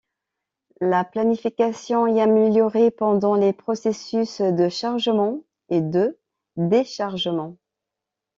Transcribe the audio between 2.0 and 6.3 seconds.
est améliorée pendant les processus de chargement et de